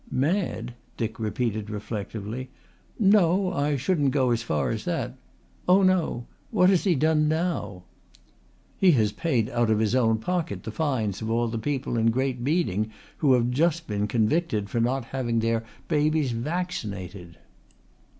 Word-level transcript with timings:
"Mad?" 0.09 0.73
Dick 0.97 1.19
repeated 1.19 1.69
reflectively. 1.69 2.49
"No, 2.97 3.53
I 3.53 3.75
shouldn't 3.75 4.09
go 4.09 4.31
as 4.31 4.41
far 4.41 4.71
as 4.71 4.83
that. 4.85 5.13
Oh 5.69 5.83
no! 5.83 6.25
What 6.49 6.71
has 6.71 6.85
he 6.85 6.95
done 6.95 7.27
now?" 7.27 7.83
"He 8.79 8.93
has 8.93 9.11
paid 9.11 9.47
out 9.51 9.69
of 9.69 9.77
his 9.77 9.93
own 9.93 10.17
pocket 10.17 10.63
the 10.63 10.71
fines 10.71 11.21
of 11.21 11.29
all 11.29 11.47
the 11.49 11.59
people 11.59 11.99
in 11.99 12.09
Great 12.09 12.43
Beeding 12.43 12.89
who 13.17 13.33
have 13.33 13.51
just 13.51 13.85
been 13.85 14.07
convicted 14.07 14.71
for 14.71 14.79
not 14.79 15.05
having 15.05 15.37
their 15.37 15.63
babies 15.87 16.31
vaccinated." 16.31 17.37